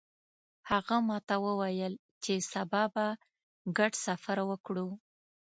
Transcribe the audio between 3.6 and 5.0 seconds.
ګډ سفر وکړو